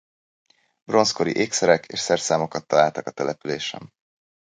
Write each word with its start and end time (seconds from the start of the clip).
Bronzkori 0.83 1.31
ékszerek 1.35 1.85
és 1.85 1.99
szerszámokat 1.99 2.67
találtak 2.67 3.05
a 3.07 3.11
településen. 3.11 3.93